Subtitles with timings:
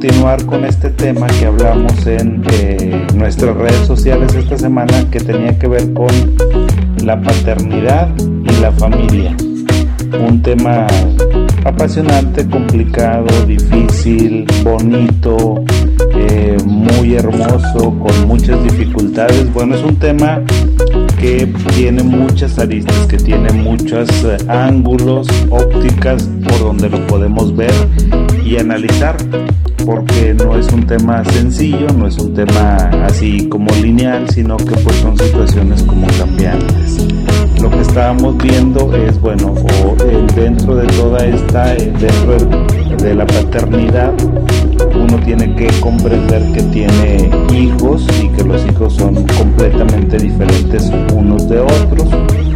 [0.00, 5.58] continuar con este tema que hablamos en eh, nuestras redes sociales esta semana que tenía
[5.58, 6.06] que ver con
[7.04, 9.36] la paternidad y la familia.
[10.24, 10.86] Un tema
[11.64, 15.64] apasionante, complicado, difícil, bonito,
[16.14, 19.52] eh, muy hermoso, con muchas dificultades.
[19.52, 20.40] Bueno, es un tema
[21.20, 27.74] que tiene muchas aristas, que tiene muchos eh, ángulos, ópticas por donde lo podemos ver
[28.44, 29.16] y analizar,
[29.88, 32.76] porque no es un tema sencillo, no es un tema
[33.06, 37.06] así como lineal, sino que pues son situaciones como cambiantes.
[37.62, 39.54] Lo que estábamos viendo es, bueno,
[40.04, 42.36] eh, dentro de toda esta, dentro
[42.98, 44.12] de la paternidad,
[44.94, 51.48] uno tiene que comprender que tiene hijos y que los hijos son completamente diferentes unos
[51.48, 52.47] de otros.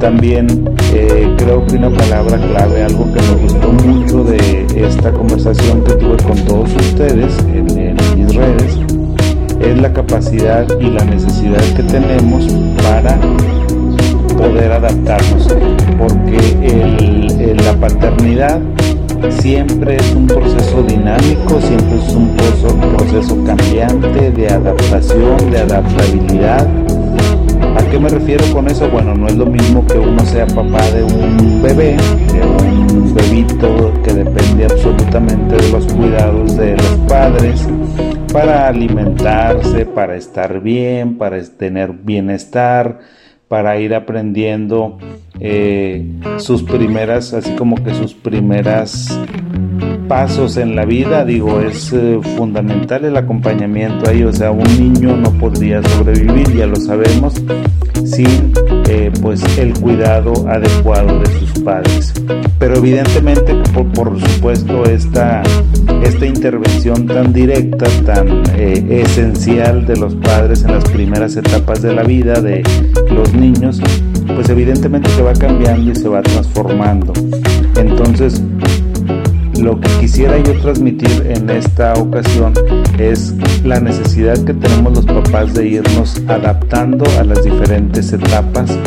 [0.00, 0.46] También
[0.94, 5.94] eh, creo que una palabra clave, algo que me gustó mucho de esta conversación que
[5.94, 8.78] tuve con todos ustedes en, mis redes,
[9.60, 12.46] es la capacidad y la necesidad que tenemos
[12.82, 13.18] para
[14.36, 15.48] poder adaptarnos,
[15.98, 18.60] porque la paternidad
[19.40, 26.87] siempre es un proceso dinámico, siempre es un proceso, cambiante de adaptación, de adaptabilidad.
[27.88, 28.86] ¿A qué me refiero con eso?
[28.90, 31.96] Bueno, no es lo mismo que uno sea papá de un bebé,
[32.34, 37.66] de un bebito que depende absolutamente de los cuidados de los padres
[38.30, 42.98] para alimentarse, para estar bien, para tener bienestar,
[43.48, 44.98] para ir aprendiendo
[45.40, 49.18] eh, sus primeras, así como que sus primeras
[50.08, 55.16] pasos en la vida, digo, es eh, fundamental el acompañamiento ahí, o sea, un niño
[55.16, 57.34] no podría sobrevivir, ya lo sabemos,
[58.04, 58.52] sin
[58.88, 62.14] eh, pues el cuidado adecuado de sus padres.
[62.58, 65.42] Pero evidentemente, por, por supuesto, esta,
[66.02, 71.92] esta intervención tan directa, tan eh, esencial de los padres en las primeras etapas de
[71.92, 72.62] la vida de
[73.10, 73.80] los niños,
[74.34, 77.12] pues evidentemente se va cambiando y se va transformando.
[77.76, 78.42] Entonces,
[79.60, 82.52] lo que quisiera yo transmitir en esta ocasión
[82.98, 88.78] es la necesidad que tenemos los papás de irnos adaptando a las diferentes etapas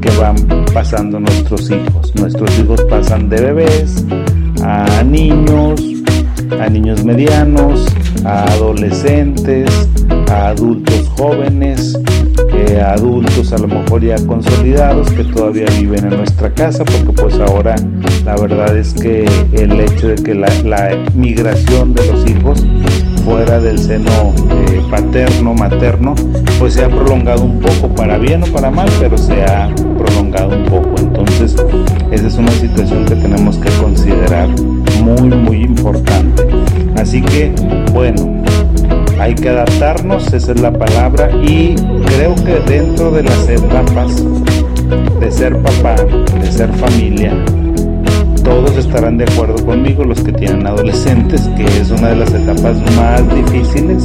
[0.00, 0.36] que van
[0.74, 2.14] pasando nuestros hijos.
[2.16, 4.04] Nuestros hijos pasan de bebés
[4.62, 5.80] a niños,
[6.60, 7.86] a niños medianos,
[8.24, 9.88] a adolescentes,
[10.30, 11.98] a adultos jóvenes,
[12.54, 17.34] eh, adultos a lo mejor ya consolidados que todavía viven en nuestra casa, porque pues
[17.40, 17.76] ahora
[18.24, 20.48] la verdad es que el hecho de que la,
[21.14, 22.64] migración de los hijos
[23.24, 26.14] fuera del seno eh, paterno, materno,
[26.58, 30.56] pues se ha prolongado un poco para bien o para mal, pero se ha prolongado
[30.56, 30.94] un poco.
[30.98, 31.54] Entonces,
[32.10, 34.48] esa es una situación que tenemos que considerar
[35.02, 36.46] muy, muy importante.
[36.96, 37.52] Así que,
[37.92, 38.42] bueno,
[39.18, 41.74] hay que adaptarnos, esa es la palabra, y
[42.06, 44.24] creo que dentro de las etapas
[45.20, 45.96] de ser papá,
[46.40, 47.32] de ser familia,
[48.50, 52.76] todos estarán de acuerdo conmigo, los que tienen adolescentes, que es una de las etapas
[52.96, 54.04] más difíciles,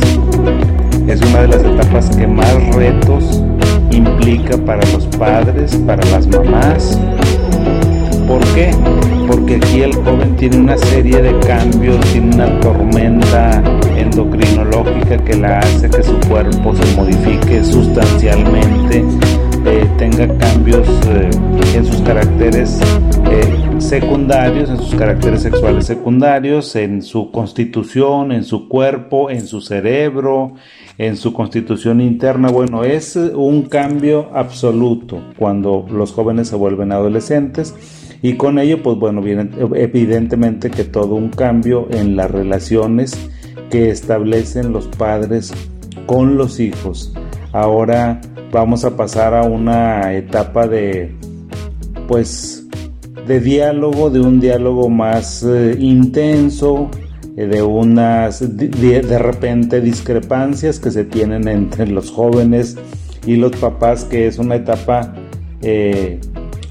[1.07, 3.41] es una de las etapas que más retos
[3.89, 6.99] implica para los padres, para las mamás.
[8.27, 8.69] ¿Por qué?
[9.27, 13.63] Porque aquí el joven tiene una serie de cambios, tiene una tormenta
[13.97, 19.03] endocrinológica que la hace que su cuerpo se modifique sustancialmente,
[19.65, 21.31] eh, tenga cambios eh,
[21.75, 22.79] en sus caracteres
[23.31, 29.61] eh, secundarios, en sus caracteres sexuales secundarios, en su constitución, en su cuerpo, en su
[29.61, 30.53] cerebro,
[30.97, 32.49] en su constitución interna.
[32.49, 37.75] Bueno, es un cambio absoluto cuando los jóvenes se vuelven adolescentes
[38.23, 43.15] y con ello, pues bueno, viene evidentemente que todo un cambio en las relaciones
[43.69, 45.53] que establecen los padres
[46.07, 47.13] con los hijos.
[47.51, 48.19] Ahora
[48.51, 51.15] vamos a pasar a una etapa de,
[52.07, 52.64] pues,
[53.27, 56.89] de diálogo, de un diálogo más eh, intenso,
[57.35, 62.77] eh, de unas de, repente discrepancias que se tienen entre los jóvenes
[63.25, 65.15] y los papás, que es una etapa
[65.61, 66.19] eh,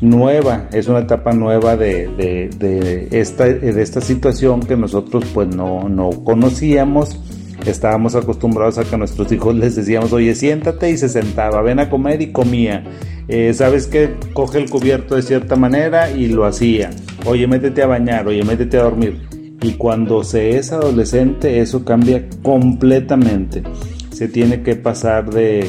[0.01, 6.11] nueva, es una etapa nueva de, esta, de esta situación que nosotros pues no, no
[6.25, 7.19] conocíamos.
[7.67, 11.79] Estábamos acostumbrados a que a nuestros hijos les decíamos, oye, siéntate y se sentaba, ven
[11.79, 12.85] a comer y comía.
[13.29, 16.91] Eh, ¿Sabes que Coge el cubierto de cierta manera y lo hacía.
[17.25, 19.23] Oye, métete a bañar, oye, métete a dormir.
[19.63, 23.63] Y cuando se es adolescente, eso cambia completamente.
[24.11, 25.67] Se tiene que pasar de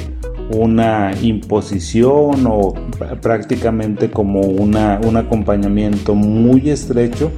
[0.51, 2.73] una imposición o
[3.21, 7.31] prácticamente como una, un acompañamiento muy estrecho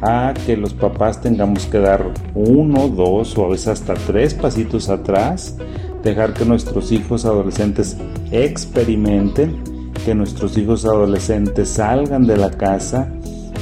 [0.00, 4.88] a que los papás tengamos que dar uno, dos o a veces hasta tres pasitos
[4.88, 5.56] atrás,
[6.02, 7.96] dejar que nuestros hijos adolescentes
[8.30, 13.12] experimenten, que nuestros hijos adolescentes salgan de la casa,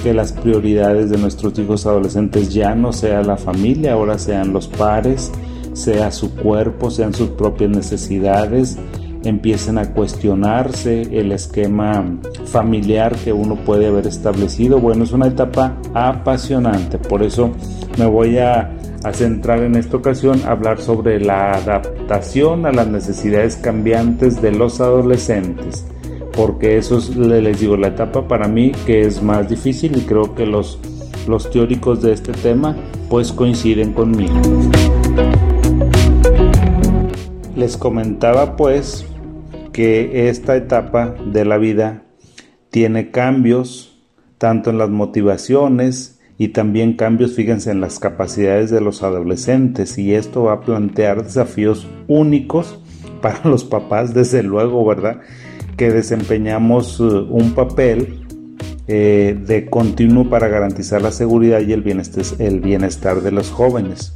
[0.02, 4.68] que las prioridades de nuestros hijos adolescentes ya no sea la familia, ahora sean los
[4.68, 5.32] pares,
[5.72, 8.78] sea su cuerpo, sean sus propias necesidades,
[9.24, 12.04] empiecen a cuestionarse el esquema
[12.44, 14.80] familiar que uno puede haber establecido.
[14.80, 17.50] Bueno, es una etapa apasionante, por eso
[17.98, 18.72] me voy a,
[19.12, 24.80] centrar en esta ocasión a hablar sobre la adaptación a las necesidades cambiantes de los
[24.80, 25.86] adolescentes,
[26.36, 30.34] porque eso es, les digo, la etapa para mí que es más difícil y creo
[30.34, 30.80] que los,
[31.28, 32.74] los teóricos de este tema
[33.08, 34.34] pues coinciden conmigo.
[37.56, 39.06] Les comentaba pues
[39.72, 42.02] que esta etapa de la vida
[42.68, 43.98] tiene cambios
[44.36, 50.14] tanto en las motivaciones y también cambios, fíjense, en las capacidades de los adolescentes y
[50.14, 52.78] esto va a plantear desafíos únicos
[53.22, 55.20] para los papás, desde luego, ¿verdad?
[55.78, 58.20] Que desempeñamos uh, un papel
[58.86, 64.12] eh, de continuo para garantizar la seguridad y el bienestar, el bienestar de los jóvenes.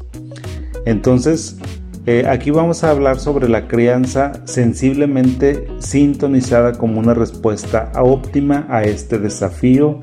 [0.85, 1.59] Entonces,
[2.07, 8.85] eh, aquí vamos a hablar sobre la crianza sensiblemente sintonizada como una respuesta óptima a
[8.85, 10.01] este desafío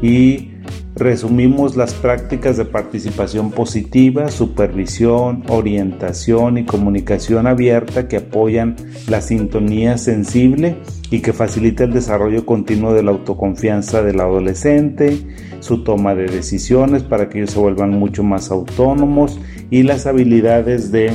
[0.00, 0.54] y
[0.94, 8.76] resumimos las prácticas de participación positiva, supervisión, orientación y comunicación abierta que apoyan
[9.08, 10.76] la sintonía sensible
[11.10, 15.18] y que facilita el desarrollo continuo de la autoconfianza del adolescente,
[15.60, 19.38] su toma de decisiones para que ellos se vuelvan mucho más autónomos
[19.70, 21.12] y las habilidades de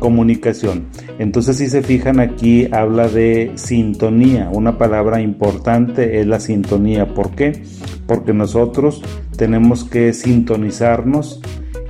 [0.00, 0.86] comunicación.
[1.20, 7.14] Entonces si se fijan aquí habla de sintonía, una palabra importante es la sintonía.
[7.14, 7.62] ¿Por qué?
[8.08, 9.02] Porque nosotros
[9.36, 11.40] tenemos que sintonizarnos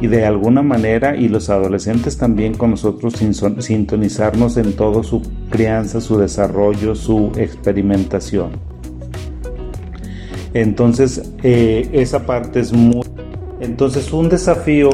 [0.00, 3.14] y de alguna manera y los adolescentes también con nosotros
[3.58, 8.50] sintonizarnos en todo su crianza, su desarrollo, su experimentación.
[10.54, 13.06] Entonces eh, esa parte es muy...
[13.60, 14.90] Entonces un desafío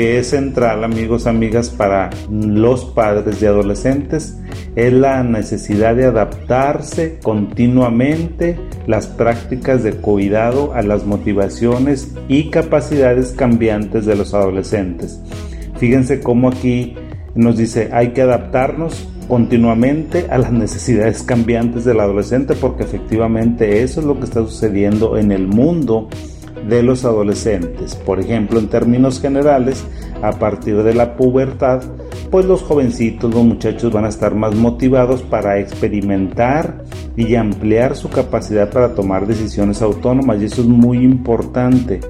[0.00, 4.38] es central, amigos, amigas, para los padres de adolescentes
[4.76, 13.32] es la necesidad de adaptarse continuamente las prácticas de cuidado a las motivaciones y capacidades
[13.32, 15.20] cambiantes de los adolescentes.
[15.78, 16.94] Fíjense cómo aquí
[17.34, 24.00] nos dice hay que adaptarnos continuamente a las necesidades cambiantes del adolescente porque efectivamente eso
[24.00, 26.08] es lo que está sucediendo en el mundo
[26.66, 27.94] de los adolescentes.
[27.94, 29.84] Por ejemplo, en términos generales,
[30.22, 31.82] a partir de la pubertad,
[32.30, 36.84] pues los jovencitos, los muchachos van a estar más motivados para experimentar
[37.16, 42.00] y ampliar su capacidad para tomar decisiones autónomas y eso es muy importante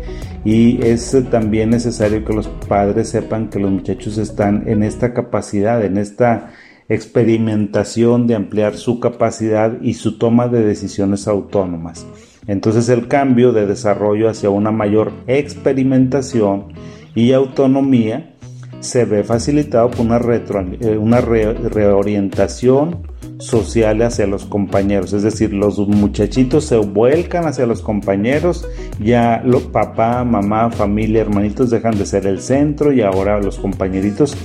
[0.45, 5.85] y es también necesario que los padres sepan que los muchachos están en esta capacidad,
[5.85, 6.51] en esta
[6.89, 12.07] experimentación de ampliar su capacidad y su toma de decisiones autónomas.
[12.49, 16.73] Entonces el cambio de desarrollo hacia una mayor experimentación
[17.15, 18.35] y autonomía
[18.81, 23.07] se ve facilitado por una, eh, reorientación
[23.39, 28.67] social hacia los compañeros, es decir, los muchachitos se vuelcan hacia los compañeros,
[29.01, 34.37] ya los papá, mamá, familia, hermanitos dejan de ser el centro y ahora los compañeritos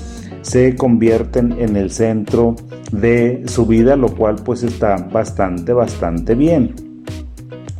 [0.42, 2.56] se convierten en el centro
[2.92, 6.93] de su vida, lo cual pues está bastante, bastante bien.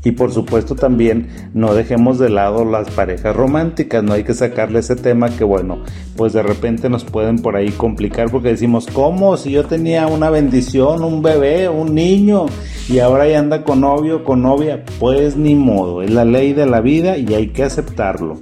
[0.04, 4.80] Y por supuesto también no dejemos de lado las parejas románticas, no hay que sacarle
[4.80, 5.80] ese tema que bueno,
[6.18, 9.38] pues de repente nos pueden por ahí complicar porque decimos, ¿cómo?
[9.38, 12.48] Si yo tenía una bendición, un bebé, un niño
[12.90, 16.66] y ahora ya anda con novio, con novia, pues ni modo, es la ley de
[16.66, 18.40] la vida y hay que aceptarlo.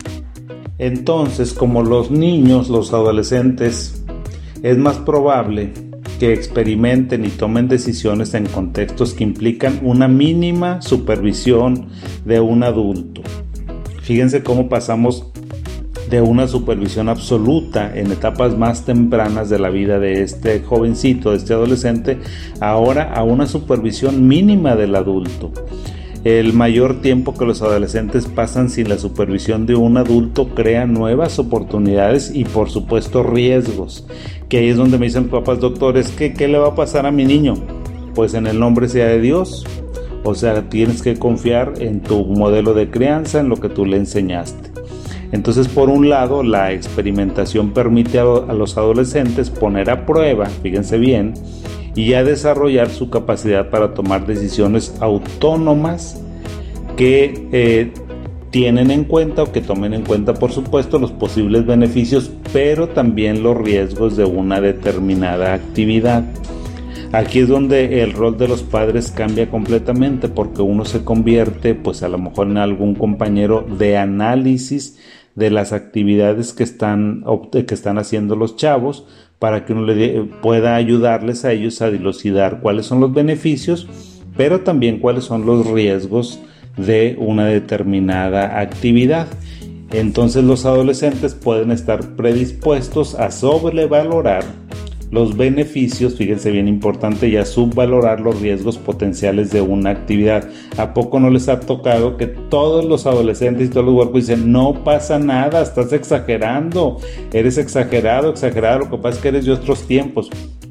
[0.79, 4.03] Entonces, como los niños, los adolescentes,
[4.63, 5.90] es más probable
[6.21, 11.87] que experimenten y tomen decisiones en contextos que implican una mínima supervisión
[12.25, 13.23] de un adulto.
[14.03, 15.25] Fíjense cómo pasamos
[16.11, 21.37] de una supervisión absoluta en etapas más tempranas de la vida de este jovencito, de
[21.37, 22.19] este adolescente,
[22.59, 25.51] ahora a una supervisión mínima del adulto.
[26.23, 31.39] El mayor tiempo que los adolescentes pasan sin la supervisión de un adulto crea nuevas
[31.39, 34.05] oportunidades y por supuesto riesgos.
[34.47, 37.11] Que ahí es donde me dicen papás doctores, ¿qué, ¿qué le va a pasar a
[37.11, 37.55] mi niño?
[38.13, 39.65] Pues en el nombre sea de Dios.
[40.23, 43.97] O sea, tienes que confiar en tu modelo de crianza, en lo que tú le
[43.97, 44.69] enseñaste.
[45.31, 51.33] Entonces, por un lado, la experimentación permite a, los adolescentes poner a prueba, fíjense bien,
[51.95, 56.21] y a desarrollar su capacidad para tomar decisiones autónomas
[56.95, 57.91] que eh,
[58.49, 63.43] tienen en cuenta o que tomen en cuenta por supuesto los posibles beneficios pero también
[63.43, 66.23] los riesgos de una determinada actividad.
[67.13, 72.03] Aquí es donde el rol de los padres cambia completamente porque uno se convierte pues
[72.03, 74.97] a lo mejor en algún compañero de análisis
[75.35, 79.05] de las actividades que están, que están haciendo los chavos
[79.39, 83.87] para que uno le pueda ayudarles a ellos a dilucidar cuáles son los beneficios,
[84.37, 86.39] pero también cuáles son los riesgos
[86.77, 89.27] de una determinada actividad.
[89.91, 94.43] Entonces los adolescentes pueden estar predispuestos a sobrevalorar
[95.11, 100.49] los beneficios, fíjense bien importante, y subvalorar los riesgos potenciales de una actividad.
[100.77, 104.51] ¿A poco no les ha tocado que todos los adolescentes y todos los huercos dicen,
[104.51, 106.99] no pasa nada, estás exagerando,
[107.33, 110.29] eres exagerado, exagerado, lo que pasa es que eres de otros tiempos?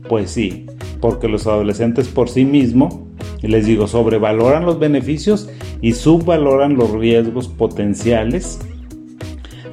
[0.09, 0.67] Pues sí,
[1.01, 2.99] porque los adolescentes por sí mismos,
[3.43, 5.51] les digo, sobrevaloran los beneficios
[5.83, 8.59] y subvaloran los riesgos potenciales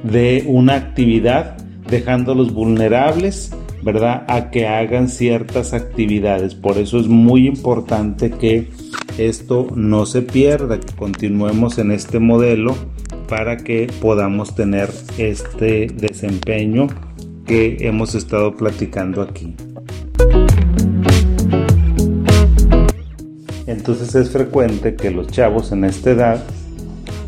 [0.02, 1.56] de una actividad,
[1.88, 3.50] dejándolos vulnerables
[3.88, 4.24] ¿verdad?
[4.28, 6.54] A que hagan ciertas actividades.
[6.54, 8.68] Por eso es muy importante que
[9.16, 12.74] esto no se pierda, que continuemos en este modelo
[13.30, 16.88] para que podamos tener este desempeño
[17.46, 19.56] que hemos estado platicando aquí.
[23.66, 26.44] Entonces es frecuente que los chavos en esta edad,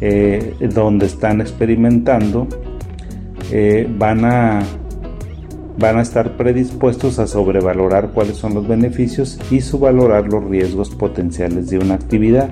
[0.02, 2.46] eh, donde están experimentando,
[3.50, 4.62] eh, van a
[5.80, 11.70] van a estar predispuestos a sobrevalorar cuáles son los beneficios y subvalorar los riesgos potenciales
[11.70, 12.50] de una actividad.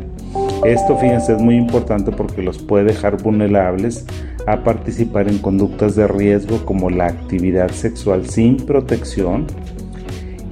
[0.64, 4.06] Esto, fíjense, es muy importante porque los puede dejar vulnerables
[4.46, 9.46] a participar en conductas de riesgo como la actividad sexual sin protección,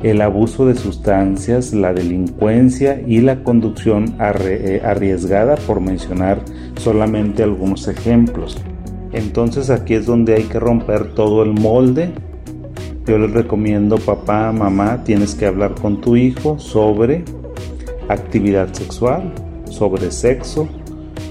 [0.02, 6.42] el abuso de sustancias, la delincuencia y la conducción eh, arriesgada, por mencionar
[6.76, 8.58] solamente algunos ejemplos.
[9.12, 12.12] Entonces aquí es donde hay que romper todo el molde
[13.06, 17.24] yo les recomiendo, papá, mamá, tienes que hablar con tu hijo sobre
[18.08, 19.32] actividad sexual,
[19.70, 20.68] sobre sexo,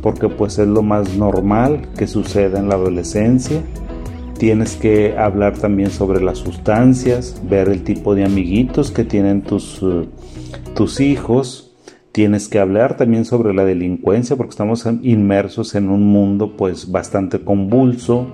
[0.02, 3.62] porque pues es lo más normal que suceda en la adolescencia.
[4.38, 9.80] Tienes que hablar también sobre las sustancias, ver el tipo de amiguitos que tienen tus,
[9.82, 10.08] eh,
[10.76, 11.74] tus hijos.
[12.12, 17.42] Tienes que hablar también sobre la delincuencia porque estamos inmersos en un mundo pues bastante
[17.42, 18.34] convulso,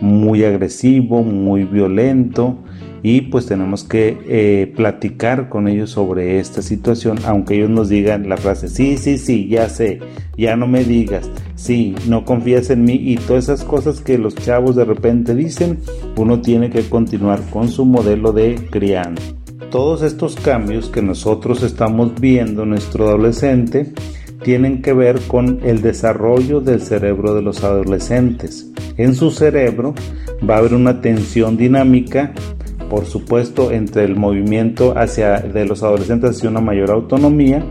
[0.00, 2.58] muy agresivo, muy violento
[3.02, 8.28] y pues tenemos que eh, platicar con ellos sobre esta situación, aunque ellos nos digan
[8.28, 10.00] la frase, sí, sí, sí, ya sé,
[10.36, 14.34] ya no me digas, sí, no confías en mí y todas esas cosas que los
[14.34, 15.78] chavos de repente dicen,
[16.16, 19.22] uno tiene que continuar con su modelo de crianza.
[19.70, 23.92] Todos estos cambios que nosotros estamos viendo en nuestro adolescente
[24.42, 28.70] tienen que ver con el desarrollo del cerebro de los adolescentes.
[28.96, 29.94] En su cerebro
[30.48, 32.32] va a haber una tensión dinámica
[32.90, 37.64] por supuesto, entre el movimiento hacia, de los adolescentes hacia una mayor autonomía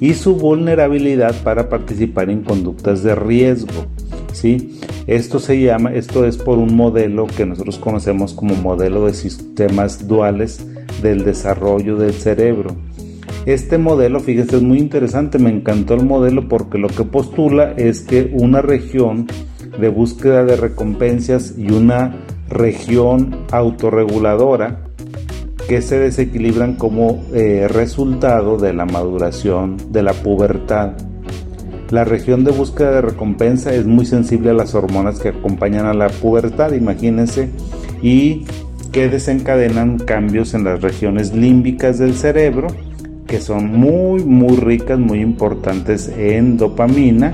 [0.00, 3.86] y su vulnerabilidad para participar en conductas de riesgo.
[4.32, 4.78] ¿sí?
[5.08, 10.06] Esto se llama, esto es por un modelo que nosotros conocemos como modelo de sistemas
[10.06, 10.64] duales
[11.02, 12.76] del desarrollo del cerebro.
[13.44, 18.02] Este modelo, fíjense, es muy interesante, me encantó el modelo porque lo que postula es
[18.02, 19.26] que una región
[19.80, 22.14] de búsqueda de recompensas y una
[22.48, 24.84] región autorreguladora
[25.68, 30.92] que se desequilibran como eh, resultado de la maduración de la pubertad.
[31.90, 35.94] La región de búsqueda de recompensa es muy sensible a las hormonas que acompañan a
[35.94, 37.50] la pubertad, imagínense,
[38.02, 38.44] y
[38.92, 42.68] que desencadenan cambios en las regiones límbicas del cerebro,
[43.32, 47.32] que son muy, muy ricas, muy importantes en dopamina,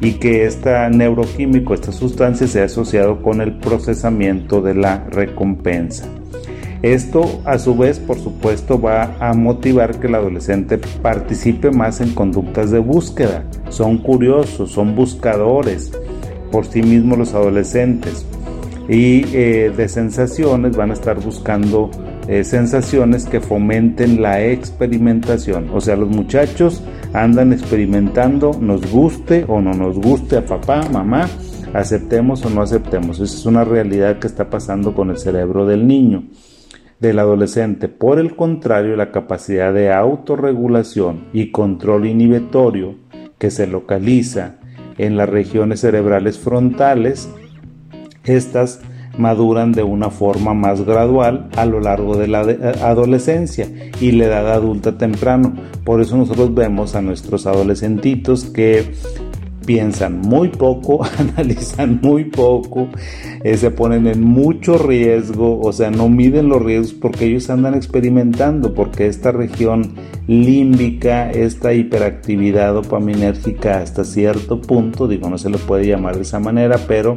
[0.00, 6.06] y que este neuroquímico, esta sustancia, se ha asociado con el procesamiento de la recompensa.
[6.82, 12.14] Esto a su vez, por supuesto, va a motivar que el adolescente participe más en
[12.14, 13.42] conductas de búsqueda.
[13.68, 15.90] Son curiosos, son buscadores
[16.52, 18.24] por sí mismos los adolescentes.
[18.88, 21.90] Y eh, de sensaciones van a estar buscando
[22.28, 25.70] eh, sensaciones que fomenten la experimentación.
[25.72, 31.28] O sea, los muchachos andan experimentando, nos guste o no nos guste a papá, mamá,
[31.72, 33.20] aceptemos o no aceptemos.
[33.20, 36.24] Esa es una realidad que está pasando con el cerebro del niño,
[36.98, 37.88] del adolescente.
[37.88, 42.96] Por el contrario, la capacidad de autorregulación y control inhibitorio
[43.38, 44.56] que se localiza
[44.98, 47.28] en las regiones cerebrales frontales,
[48.24, 48.80] estas
[49.18, 53.68] maduran de una forma más gradual a lo largo de la adolescencia
[54.00, 55.54] y la edad adulta temprano.
[55.84, 58.92] Por eso nosotros vemos a nuestros adolescentitos que
[59.66, 62.88] piensan muy poco, analizan muy poco,
[63.42, 67.74] eh, se ponen en mucho riesgo, o sea, no miden los riesgos porque ellos andan
[67.74, 69.94] experimentando, porque esta región
[70.28, 76.38] límbica, esta hiperactividad dopaminérgica hasta cierto punto, digo, no se le puede llamar de esa
[76.38, 77.16] manera, pero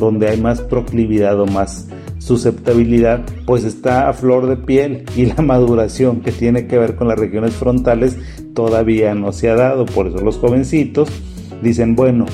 [0.00, 1.88] donde hay más proclividad o más
[2.18, 7.06] susceptibilidad, pues está a flor de piel y la maduración que tiene que ver con
[7.06, 8.18] las regiones frontales
[8.54, 11.08] todavía no se ha dado, por eso los jovencitos
[11.62, 12.26] dicen, bueno,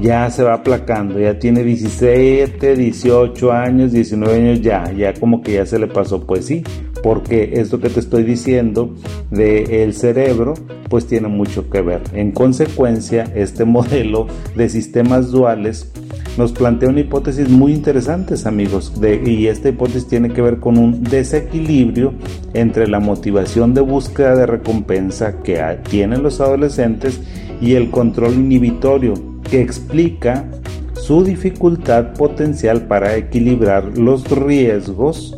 [0.00, 5.54] ya se va aplacando, ya tiene 17, 18 años, 19 años, ya, ya como que
[5.54, 6.62] ya se le pasó, pues sí,
[7.02, 8.94] porque esto que te estoy diciendo
[9.30, 10.54] del el cerebro,
[10.88, 12.02] pues tiene mucho que ver.
[12.12, 15.92] En consecuencia, este modelo de sistemas duales
[16.38, 18.92] nos plantea una hipótesis muy interesante, amigos,
[19.26, 22.14] y esta hipótesis tiene que ver con un desequilibrio
[22.54, 27.20] entre la motivación de búsqueda de recompensa que tienen los adolescentes
[27.60, 29.14] y el control inhibitorio,
[29.50, 30.48] que explica
[30.94, 35.36] su dificultad potencial para equilibrar los riesgos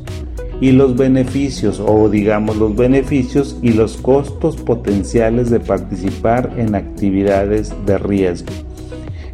[0.60, 7.72] y los beneficios, o digamos los beneficios y los costos potenciales de participar en actividades
[7.86, 8.52] de riesgo.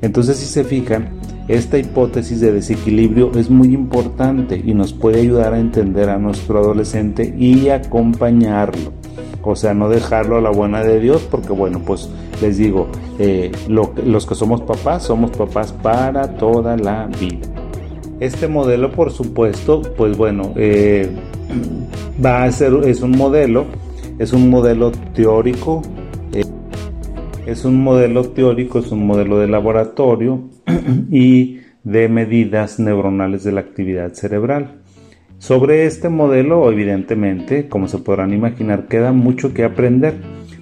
[0.01, 5.55] Entonces, si se fijan, esta hipótesis de desequilibrio es muy importante y nos puede ayudar
[5.55, 8.93] a entender a nuestro adolescente y acompañarlo.
[9.43, 12.11] O sea, no dejarlo a la buena de Dios, porque bueno, pues
[12.43, 12.89] les digo,
[13.21, 17.47] eh, los que somos papás, somos papás para toda la vida.
[18.19, 21.09] Este modelo, por supuesto, pues bueno, eh,
[22.25, 23.67] va a ser, es un modelo,
[24.19, 25.83] es un modelo teórico,
[26.33, 26.43] eh,
[27.47, 30.56] es un modelo teórico, es un modelo de laboratorio
[31.11, 34.83] y de medidas neuronales de la actividad cerebral.
[35.39, 40.15] Sobre este modelo, evidentemente, como se podrán imaginar, queda mucho que aprender,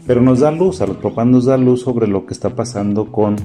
[0.07, 3.11] pero nos da luz, a los papás nos da luz sobre lo que está pasando
[3.13, 3.37] con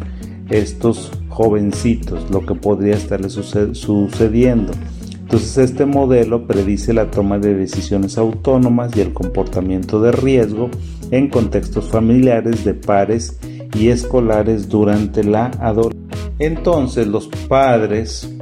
[0.49, 4.73] estos jovencitos, lo que podría estarles sucediendo.
[5.21, 10.71] Entonces este modelo predice la toma de decisiones autónomas y el comportamiento de riesgo
[11.11, 13.39] en contextos familiares de pares
[13.75, 15.98] y escolares durante la adolescencia.
[16.39, 18.33] Entonces los padres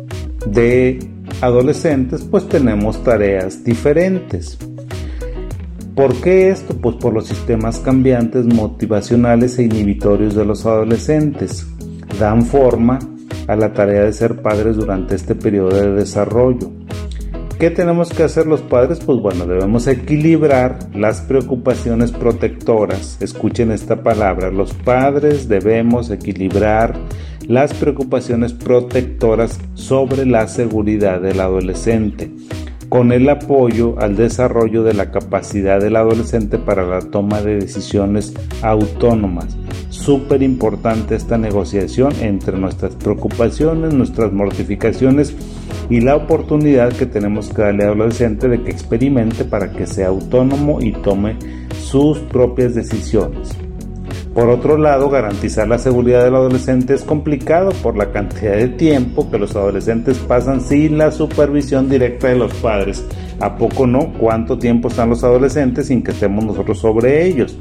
[0.45, 0.99] de
[1.41, 4.57] adolescentes pues tenemos tareas diferentes.
[5.95, 6.75] ¿Por qué esto?
[6.75, 11.65] Pues por los sistemas cambiantes motivacionales e inhibitorios de los adolescentes.
[12.19, 12.99] Dan forma
[13.47, 16.69] a la tarea de ser padres durante este periodo de desarrollo.
[17.59, 18.99] ¿Qué tenemos que hacer los padres?
[19.03, 23.17] Pues bueno, debemos equilibrar las preocupaciones protectoras.
[23.19, 24.51] Escuchen esta palabra.
[24.51, 26.93] Los padres debemos equilibrar
[27.47, 32.29] las preocupaciones protectoras sobre la seguridad del adolescente,
[32.89, 38.33] con el apoyo al desarrollo de la capacidad del adolescente para la toma de decisiones
[38.61, 39.57] autónomas.
[39.89, 45.33] Súper importante esta negociación entre nuestras preocupaciones, nuestras mortificaciones
[45.89, 50.07] y la oportunidad que tenemos que darle al adolescente de que experimente para que sea
[50.07, 51.37] autónomo y tome
[51.81, 53.66] sus propias decisiones.
[54.37, 59.31] Por otro lado, garantizar la seguridad del adolescente es complicado por la cantidad de tiempo
[59.31, 63.03] que los adolescentes pasan sin la supervisión directa de los padres.
[63.39, 64.13] ¿A poco no?
[64.13, 67.57] ¿Cuánto tiempo están los adolescentes sin que estemos nosotros sobre ellos?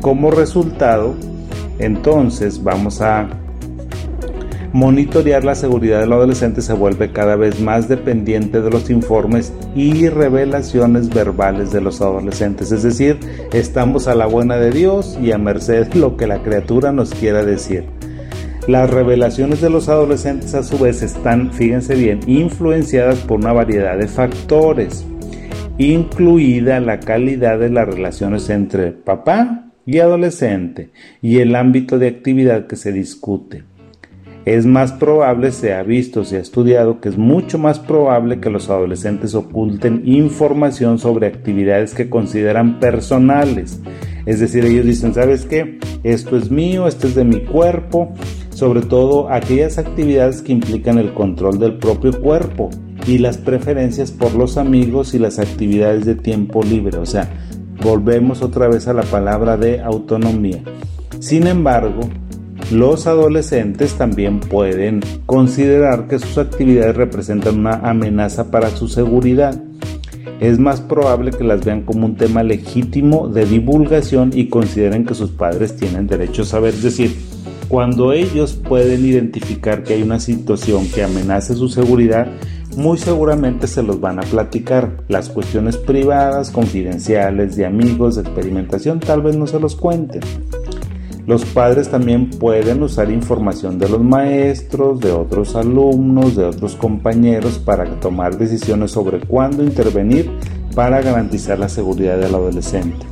[0.00, 1.14] Como resultado,
[1.78, 3.28] entonces vamos a
[4.72, 10.08] monitorear la seguridad del adolescente se vuelve cada vez más dependiente de los informes y
[10.08, 12.72] revelaciones verbales de los adolescentes.
[12.72, 13.18] Es decir,
[13.52, 17.14] estamos a la buena de Dios y a merced de lo que la criatura nos
[17.14, 17.84] quiera decir.
[18.66, 23.96] Las revelaciones de los adolescentes a su vez están, fíjense bien, influenciadas por una variedad
[23.96, 25.06] de factores,
[25.78, 30.90] incluida la calidad de las relaciones entre papá y adolescente
[31.22, 33.64] y el ámbito de actividad que se discute
[34.54, 38.50] es más probable, se ha visto, se ha estudiado que es mucho más probable que
[38.50, 43.80] los adolescentes oculten información sobre actividades que consideran personales.
[44.24, 45.78] Es decir, ellos dicen, ¿sabes qué?
[46.02, 48.12] Esto es mío, esto es de mi cuerpo,
[48.50, 52.70] sobre todo aquellas actividades que implican el control del propio cuerpo
[53.06, 56.98] y las preferencias por los amigos y las actividades de tiempo libre.
[56.98, 57.28] O sea,
[57.82, 60.62] volvemos otra vez a la palabra de autonomía.
[61.20, 62.00] Sin embargo,
[62.70, 69.58] los adolescentes también pueden considerar que sus actividades representan una amenaza para su seguridad.
[70.40, 75.14] Es más probable que las vean como un tema legítimo de divulgación y consideren que
[75.14, 76.74] sus padres tienen derecho a saber.
[76.74, 77.16] Es decir,
[77.68, 82.28] cuando ellos pueden identificar que hay una situación que amenace su seguridad,
[82.76, 85.04] muy seguramente se los van a platicar.
[85.08, 90.20] Las cuestiones privadas, confidenciales, de amigos, de experimentación, tal vez no se los cuenten.
[91.28, 97.58] Los padres también pueden usar información de los maestros, de otros alumnos, de otros compañeros
[97.58, 100.30] para tomar decisiones sobre cuándo intervenir
[100.74, 103.04] para garantizar la seguridad del adolescente.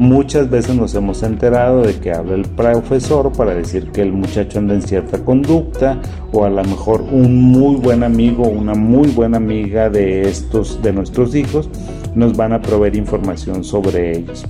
[0.00, 4.58] Muchas veces nos hemos enterado de que habla el profesor para decir que el muchacho
[4.58, 6.00] anda en cierta conducta
[6.32, 10.92] o a lo mejor un muy buen amigo, una muy buena amiga de estos de
[10.92, 11.68] nuestros hijos
[12.16, 14.44] nos van a proveer información sobre ellos.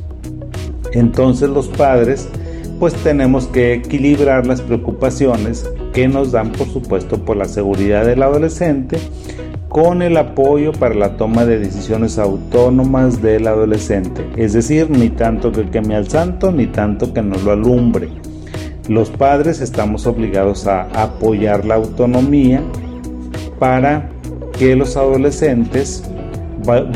[0.95, 2.27] Entonces los padres
[2.81, 8.23] pues tenemos que equilibrar las preocupaciones que nos dan por supuesto por la seguridad del
[8.23, 8.97] adolescente
[9.69, 15.53] con el apoyo para la toma de decisiones autónomas del adolescente, es decir, ni tanto
[15.53, 18.09] que queme al santo, ni tanto que no lo alumbre.
[18.89, 22.63] Los padres estamos obligados a apoyar la autonomía
[23.61, 24.11] para
[24.59, 26.03] que los adolescentes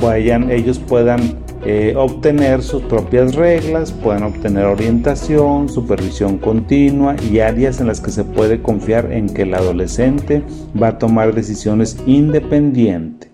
[0.00, 7.80] vayan, ellos puedan eh, obtener sus propias reglas, pueden obtener orientación, supervisión continua y áreas
[7.80, 10.42] en las que se puede confiar en que el adolescente
[10.80, 13.30] va a tomar decisiones independiente.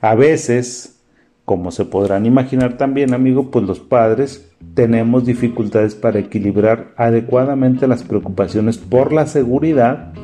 [0.00, 1.02] A veces,
[1.44, 8.02] como se podrán imaginar también, amigo, pues los padres tenemos dificultades para equilibrar adecuadamente las
[8.02, 10.14] preocupaciones por la seguridad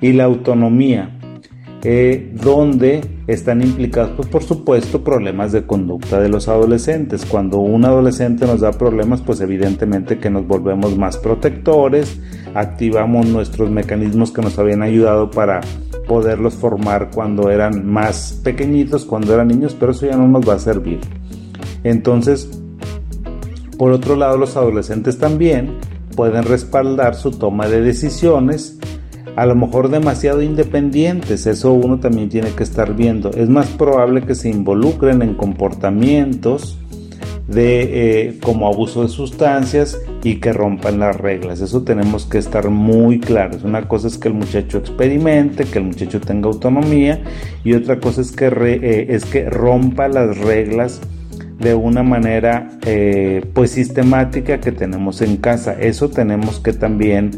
[0.00, 1.18] y la autonomía
[1.84, 7.24] eh, donde están implicados, pues, por supuesto, problemas de conducta de los adolescentes.
[7.24, 12.20] Cuando un adolescente nos da problemas, pues evidentemente que nos volvemos más protectores,
[12.54, 15.60] activamos nuestros mecanismos que nos habían ayudado para
[16.06, 20.54] poderlos formar cuando eran más pequeñitos, cuando eran niños, pero eso ya no nos va
[20.54, 21.00] a servir.
[21.82, 22.48] Entonces,
[23.76, 25.78] por otro lado, los adolescentes también
[26.14, 28.78] pueden respaldar su toma de decisiones
[29.36, 33.30] a lo mejor demasiado independientes, eso uno también tiene que estar viendo.
[33.30, 36.78] Es más probable que se involucren en comportamientos
[37.48, 41.60] de eh, como abuso de sustancias y que rompan las reglas.
[41.60, 43.64] Eso tenemos que estar muy claros.
[43.64, 47.22] Una cosa es que el muchacho experimente, que el muchacho tenga autonomía
[47.64, 51.00] y otra cosa es que, eh, es que rompa las reglas
[51.58, 55.74] de una manera eh, pues sistemática que tenemos en casa.
[55.80, 57.30] Eso tenemos que también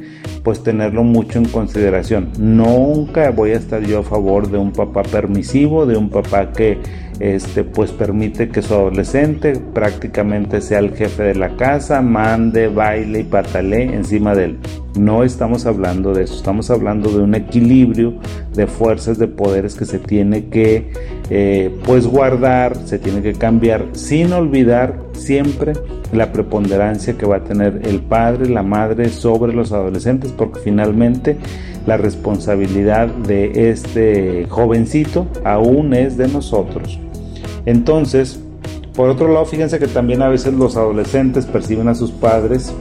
[0.45, 2.31] pues tenerlo mucho en consideración.
[2.39, 6.79] Nunca voy a estar yo a favor de un papá permisivo, de un papá que
[7.19, 13.21] este pues permite que su adolescente prácticamente sea el jefe de la casa, mande, baile
[13.21, 14.59] y patale encima de él.
[14.99, 18.15] No estamos hablando de eso, estamos hablando de un equilibrio
[18.55, 20.93] de fuerzas, de poderes que se tiene que
[21.31, 25.73] eh, pues guardar, se tiene que cambiar sin olvidar siempre
[26.13, 31.39] la preponderancia que va a tener el padre, la madre sobre los adolescentes, porque finalmente
[31.87, 37.01] la responsabilidad de este jovencito aún es de nosotros.
[37.67, 38.41] Entonces,
[38.95, 42.73] por otro lado, fíjense que también a veces los adolescentes perciben a sus padres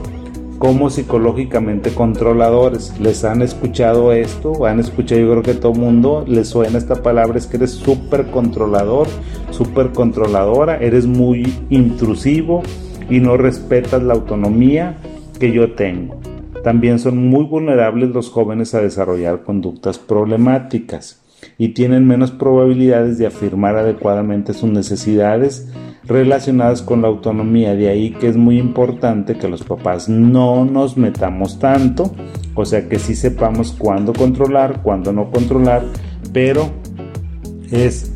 [0.58, 2.98] como psicológicamente controladores.
[3.00, 4.66] ¿Les han escuchado esto?
[4.66, 5.20] ¿Han escuchado?
[5.20, 9.06] Yo creo que todo mundo les suena esta palabra, es que eres súper controlador,
[9.50, 12.62] súper controladora, eres muy intrusivo
[13.10, 14.96] y no respetas la autonomía
[15.38, 16.18] que yo tengo.
[16.62, 21.20] También son muy vulnerables los jóvenes a desarrollar conductas problemáticas
[21.58, 25.68] y tienen menos probabilidades de afirmar adecuadamente sus necesidades
[26.06, 27.74] relacionadas con la autonomía.
[27.74, 32.12] De ahí que es muy importante que los papás no nos metamos tanto,
[32.54, 35.82] o sea que sí sepamos cuándo controlar, cuándo no controlar,
[36.32, 36.70] pero
[37.70, 38.14] es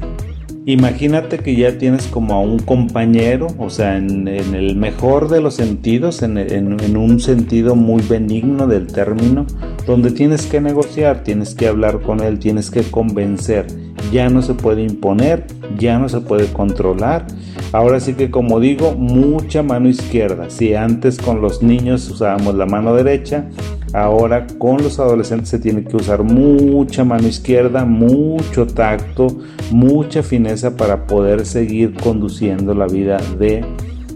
[0.69, 5.55] Imagínate que ya tienes como a un compañero, o sea, en, el mejor de los
[5.55, 9.47] sentidos, en, en, un sentido muy benigno del término,
[9.87, 13.67] donde tienes que negociar, tienes que hablar con él, tienes que convencer.
[14.13, 15.47] Ya no se puede imponer,
[15.79, 17.27] ya no se puede controlar.
[17.73, 20.51] Ahora sí que como digo, mucha mano izquierda.
[20.51, 23.49] Si antes con los niños usábamos la mano derecha,
[23.93, 29.29] Ahora con los adolescentes se tiene que usar mucha mano izquierda, mucho tacto,
[29.71, 33.65] mucha fineza para poder seguir conduciendo la vida de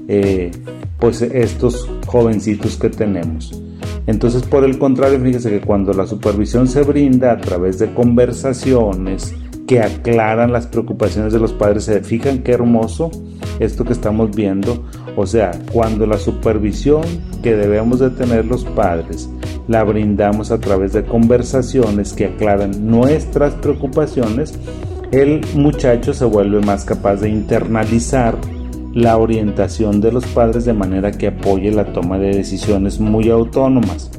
[0.08, 0.50] eh,
[0.98, 3.62] pues estos jovencitos que tenemos.
[4.06, 9.34] Entonces, por el contrario, fíjese que cuando la supervisión se brinda a través de conversaciones
[9.66, 13.10] que aclaran las preocupaciones de los padres, se fijan qué hermoso
[13.60, 14.84] esto que estamos viendo.
[15.16, 17.02] O sea, cuando la supervisión
[17.42, 19.28] que debemos de tener los padres
[19.68, 24.58] la brindamos a través de conversaciones que aclaran nuestras preocupaciones,
[25.12, 28.36] el muchacho se vuelve más capaz de internalizar
[28.94, 34.10] la orientación de los padres de manera que apoye la toma de decisiones muy autónomas.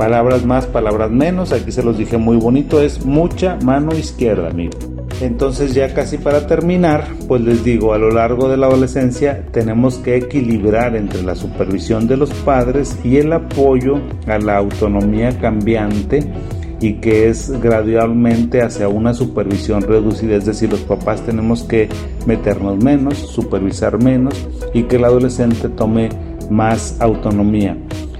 [0.00, 4.72] Palabras más, palabras menos, aquí se los dije muy bonito, es mucha mano izquierda, amigo.
[5.20, 9.98] Entonces ya casi para terminar, pues les digo, a lo largo de la adolescencia tenemos
[9.98, 16.32] que equilibrar entre la supervisión de los padres y el apoyo a la autonomía cambiante
[16.80, 21.90] y que es gradualmente hacia una supervisión reducida, es decir, los papás tenemos que
[22.24, 26.08] meternos menos, supervisar menos y que el adolescente tome
[26.48, 27.76] más autonomía.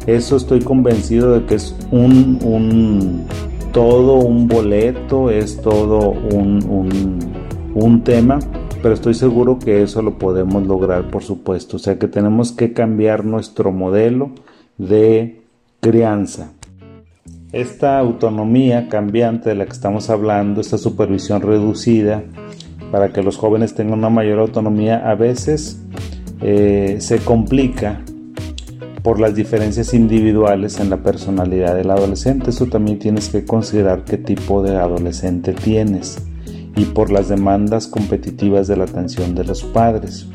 [0.06, 3.26] Eso estoy convencido de que es un,
[3.72, 7.20] todo un boleto, es todo un,
[7.74, 8.38] un, tema,
[8.82, 11.76] pero estoy seguro que eso lo podemos lograr, por supuesto.
[11.76, 14.30] O sea que tenemos que cambiar nuestro modelo
[14.78, 15.42] de
[15.80, 16.52] crianza.
[17.52, 22.22] Esta autonomía cambiante de la que estamos hablando, esta supervisión reducida,
[22.90, 25.82] para que los jóvenes tengan una mayor autonomía, a veces
[26.40, 28.02] eh, se complica
[29.02, 32.50] por las diferencias individuales en la personalidad del adolescente.
[32.50, 36.18] Eso también tienes que considerar qué tipo de adolescente tienes
[36.76, 40.26] y por las demandas competitivas de la atención de los padres.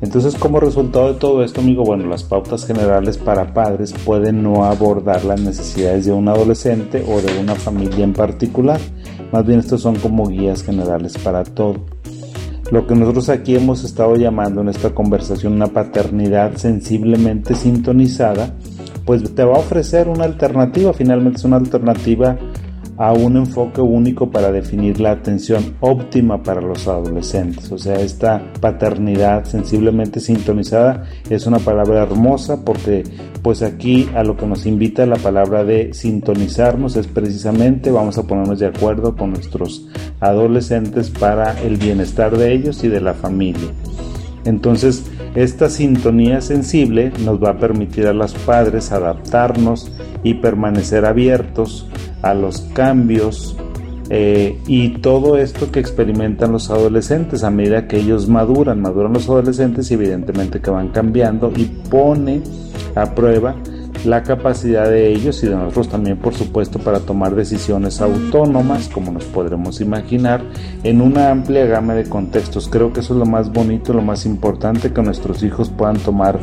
[0.00, 4.64] Entonces, como resultado de todo esto, amigo, bueno, las pautas generales para padres pueden no
[4.64, 8.80] abordar las necesidades de un adolescente o de una familia en particular.
[9.32, 11.80] Más bien, estos son como guías generales para todo
[12.70, 18.54] lo que nosotros aquí hemos estado llamando en esta conversación una paternidad sensiblemente sintonizada,
[19.04, 22.36] pues te va a ofrecer una alternativa, finalmente es una alternativa
[22.98, 27.70] a un enfoque único para definir la atención óptima para los adolescentes.
[27.70, 33.04] O sea, esta paternidad sensiblemente sintonizada es una palabra hermosa porque
[33.42, 38.24] pues aquí a lo que nos invita la palabra de sintonizarnos es precisamente vamos a
[38.24, 39.86] ponernos de acuerdo con nuestros
[40.18, 43.68] adolescentes para el bienestar de ellos y de la familia.
[44.44, 49.90] Entonces, esta sintonía sensible nos va a permitir a los padres adaptarnos
[50.22, 51.86] y permanecer abiertos
[52.22, 53.56] a los cambios
[54.10, 57.44] eh, y todo esto que experimentan los adolescentes.
[57.44, 62.42] A medida que ellos maduran, maduran los adolescentes y evidentemente que van cambiando y pone
[62.94, 63.54] a prueba
[64.04, 69.12] la capacidad de ellos y de nosotros también por supuesto para tomar decisiones autónomas como
[69.12, 70.42] nos podremos imaginar
[70.82, 72.68] en una amplia gama de contextos.
[72.68, 76.38] Creo que eso es lo más bonito lo más importante que nuestros hijos puedan tomar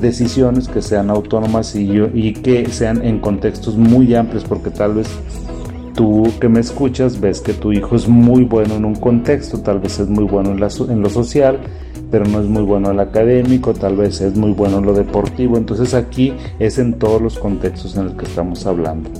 [0.00, 5.08] decisiones que sean autónomas y, y que sean en contextos muy amplios, porque tal vez
[5.94, 9.80] tú que me escuchas ves que tu hijo es muy bueno en un contexto, tal
[9.80, 11.58] vez es muy bueno en, en lo social,
[12.10, 14.94] pero no es muy bueno en lo académico, tal vez es muy bueno en lo
[14.94, 19.10] deportivo, entonces aquí es en todos los contextos en los que estamos hablando.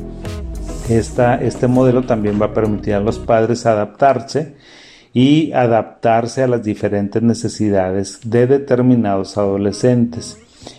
[0.89, 4.55] Esta, este modelo también va a permitir a los padres adaptarse
[5.13, 10.39] y adaptarse a las diferentes necesidades de determinados adolescentes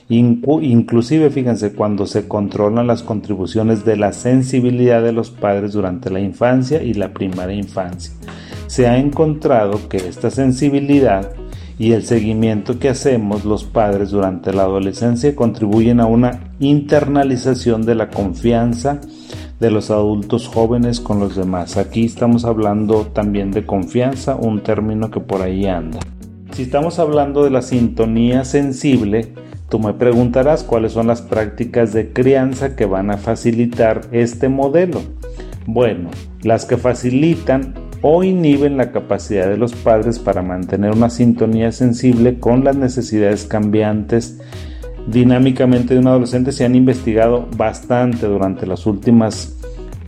[0.10, 6.19] inclusive, fíjense, cuando se controlan las contribuciones de la sensibilidad de los padres durante la
[6.19, 8.13] infancia y la primera infancia.
[8.67, 11.32] Se ha encontrado que esta sensibilidad
[11.80, 17.96] y el seguimiento que hacemos los padres durante la adolescencia contribuyen a una internalización de
[17.96, 19.02] la confianza
[19.60, 21.78] de los adultos jóvenes con los demás.
[21.78, 26.00] Aquí estamos hablando también de confianza, un término que por ahí anda.
[26.52, 29.34] Si estamos hablando de la sintonía sensible,
[29.70, 35.00] Tú me preguntarás cuáles son las prácticas de crianza que van a facilitar este modelo.
[35.68, 36.10] Bueno,
[36.42, 42.39] las que facilitan o inhiben la capacidad de los padres para mantener una sintonía sensible
[42.39, 44.39] con las necesidades cambiantes
[45.12, 49.55] dinámicamente de un adolescente se han investigado bastante durante las últimas,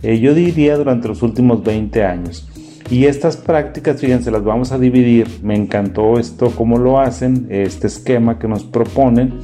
[0.02, 2.48] eh, yo diría durante los últimos 20 años.
[2.90, 5.26] Y estas prácticas, fíjense, las vamos a dividir.
[5.42, 9.34] Me encantó esto, cómo lo hacen, este esquema que nos proponen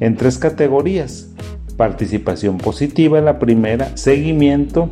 [0.00, 1.30] en tres categorías.
[1.76, 4.90] Participación positiva, la primera, seguimiento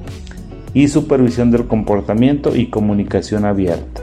[0.75, 4.03] y supervisión del comportamiento y comunicación abierta.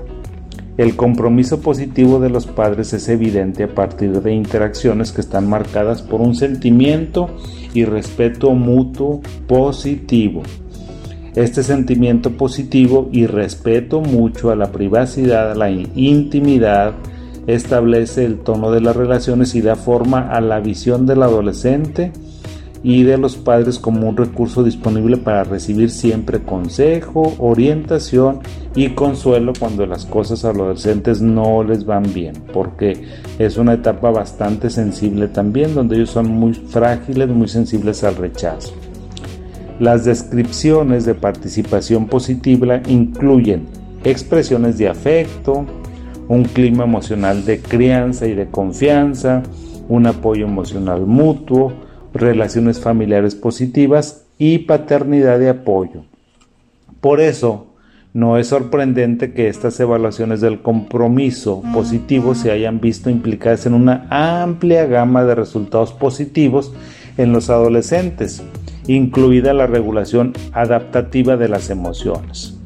[0.77, 6.01] El compromiso positivo de los padres es evidente a partir de interacciones que están marcadas
[6.01, 7.29] por un sentimiento
[7.73, 10.41] y respeto mutuo positivo.
[11.35, 16.93] Este sentimiento positivo y respeto mucho a la privacidad, a la intimidad,
[17.47, 22.11] establece el tono de las relaciones y da forma a la visión del adolescente
[22.83, 28.39] y de los padres como un recurso disponible para recibir siempre consejo, orientación
[28.75, 33.03] y consuelo cuando las cosas a los adolescentes no les van bien, porque
[33.37, 38.73] es una etapa bastante sensible también, donde ellos son muy frágiles, muy sensibles al rechazo.
[39.79, 43.67] Las descripciones de participación positiva incluyen
[44.03, 45.65] expresiones de afecto,
[46.27, 49.43] un clima emocional de crianza y de confianza,
[49.89, 51.73] un apoyo emocional mutuo,
[52.13, 56.03] relaciones familiares positivas y paternidad de apoyo.
[56.99, 57.67] Por eso,
[58.13, 64.07] no es sorprendente que estas evaluaciones del compromiso positivo se hayan visto implicadas en una
[64.09, 66.73] amplia gama de resultados positivos
[67.17, 68.43] en los adolescentes,
[68.87, 72.60] incluida la regulación adaptativa de las emociones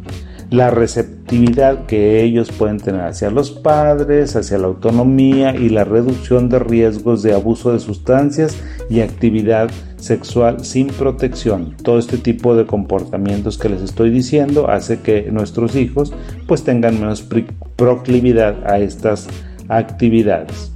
[0.55, 6.47] la receptividad que ellos pueden tener hacia los padres, hacia la autonomía y la reducción
[6.47, 8.55] de riesgos de abuso de sustancias
[8.89, 11.75] y actividad sexual sin protección.
[11.83, 16.13] Todo este tipo de comportamientos que les estoy diciendo hace que nuestros hijos
[16.47, 17.27] pues tengan menos
[17.75, 19.27] proclividad a estas
[19.67, 20.71] actividades.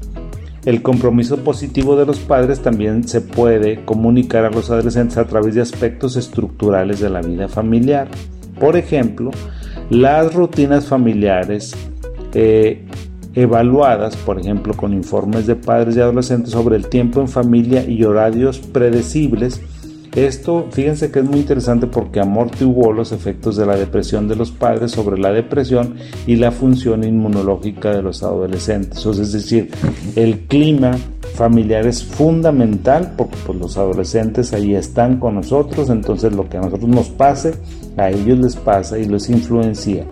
[0.66, 5.56] El compromiso positivo de los padres también se puede comunicar a los adolescentes a través
[5.56, 8.10] de aspectos estructurales de la vida familiar.
[8.60, 9.32] Por ejemplo,
[9.90, 11.76] las rutinas familiares
[12.34, 12.86] eh,
[13.34, 18.04] evaluadas, por ejemplo, con informes de padres y adolescentes sobre el tiempo en familia y
[18.04, 19.62] horarios predecibles.
[20.16, 24.52] Esto, fíjense que es muy interesante porque amortiguó los efectos de la depresión de los
[24.52, 29.06] padres sobre la depresión y la función inmunológica de los adolescentes.
[29.06, 29.70] es decir,
[30.16, 30.98] el clima
[31.36, 36.62] familiar es fundamental porque pues, los adolescentes ahí están con nosotros, entonces lo que a
[36.62, 37.54] nosotros nos pase,
[38.00, 40.06] a ellos les pasa y los influencia.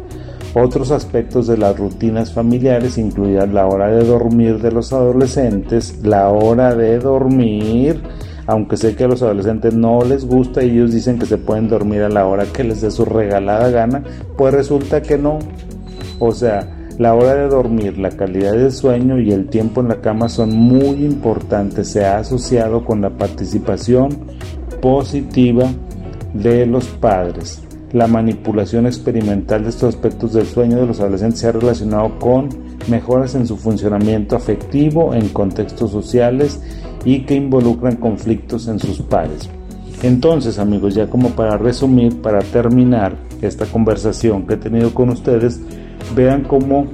[0.54, 6.30] Otros aspectos de las rutinas familiares incluían la hora de dormir de los adolescentes, la
[6.30, 8.02] hora de dormir,
[8.48, 11.68] aunque sé que a los adolescentes no les gusta y ellos dicen que se pueden
[11.68, 14.04] dormir a la hora que les dé su regalada gana,
[14.38, 15.38] pues resulta que no.
[16.20, 20.02] O sea, la hora de dormir, la calidad del sueño y el tiempo en la
[20.02, 21.90] cama son muy importantes.
[21.90, 24.10] Se ha asociado con la participación
[24.82, 25.66] positiva
[26.34, 27.67] de los padres.
[27.98, 32.48] La manipulación experimental de estos aspectos del sueño de los adolescentes se ha relacionado con
[32.92, 36.62] mejoras en su funcionamiento afectivo en contextos sociales
[37.06, 39.50] y que involucran conflictos en sus pares.
[40.04, 45.60] Entonces, amigos, ya como para resumir, para terminar esta conversación que he tenido con ustedes,
[46.16, 46.86] vean cómo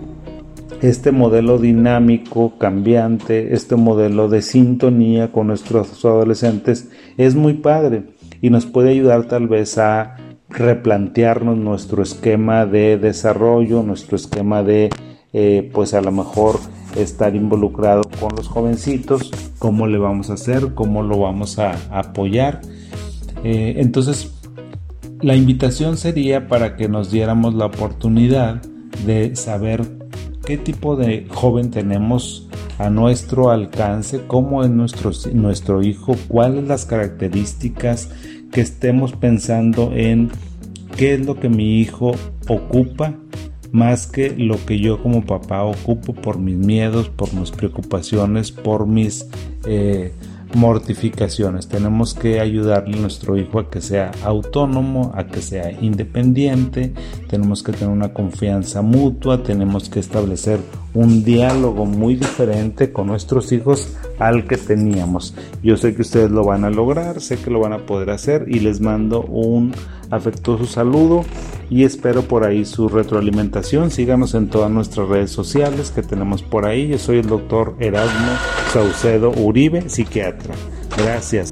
[0.81, 8.03] este modelo dinámico, cambiante, este modelo de sintonía con nuestros adolescentes es muy padre
[8.41, 10.15] y nos puede ayudar tal vez a
[10.53, 14.89] replantearnos nuestro esquema de desarrollo, nuestro esquema de,
[15.33, 16.59] eh, pues a lo mejor
[16.95, 22.61] estar involucrado con los jovencitos, cómo le vamos a hacer, cómo lo vamos a, apoyar.
[23.43, 24.31] Eh, entonces,
[25.21, 28.61] la invitación sería para que nos diéramos la oportunidad
[29.05, 29.81] de saber
[30.45, 36.85] qué tipo de joven tenemos a nuestro alcance, cómo es nuestro, nuestro hijo, cuáles las
[36.85, 38.09] características
[38.53, 40.29] que estemos pensando en
[40.95, 42.15] qué es lo que mi hijo
[42.47, 43.13] ocupa
[43.71, 48.85] más que lo que yo como papá ocupo por mis miedos, por mis preocupaciones, por
[48.85, 49.27] mis
[49.65, 50.13] eh,
[50.53, 51.67] mortificaciones.
[51.67, 56.93] Tenemos que ayudarle a nuestro hijo a que sea autónomo, a que sea independiente.
[57.29, 59.43] Tenemos que tener una confianza mutua.
[59.43, 60.59] Tenemos que establecer
[60.93, 65.33] un diálogo muy diferente con nuestros hijos al que teníamos.
[65.63, 68.45] Yo sé que ustedes lo van a lograr, sé que lo van a poder hacer
[68.47, 69.73] y les mando un
[70.13, 71.25] afectuoso saludo
[71.69, 73.91] y espero por ahí su retroalimentación.
[73.91, 76.87] Síganos en todas nuestras redes sociales que tenemos por ahí.
[76.87, 78.31] Yo soy el doctor Erasmo
[78.71, 80.53] Saucedo Uribe, psiquiatra.
[80.97, 81.49] Gracias.